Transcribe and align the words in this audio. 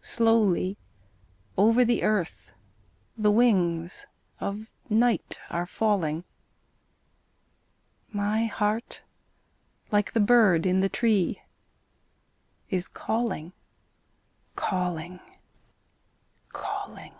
Slowly 0.00 0.78
over 1.58 1.84
the 1.84 2.02
earth 2.02 2.52
The 3.14 3.30
wings 3.30 4.06
of 4.40 4.70
night 4.88 5.38
are 5.50 5.66
falling; 5.66 6.24
My 8.10 8.46
heart 8.46 9.02
like 9.92 10.12
the 10.14 10.20
bird 10.20 10.64
in 10.64 10.80
the 10.80 10.88
tree 10.88 11.42
Is 12.70 12.88
calling, 12.88 13.52
calling, 14.56 15.20
calling. 16.48 17.12